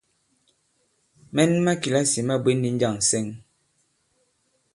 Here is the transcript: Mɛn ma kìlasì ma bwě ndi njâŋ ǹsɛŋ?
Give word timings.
Mɛn 1.35 1.51
ma 1.65 1.73
kìlasì 1.81 2.19
ma 2.27 2.35
bwě 2.43 2.51
ndi 2.55 2.69
njâŋ 2.75 2.93
ǹsɛŋ? 3.01 3.25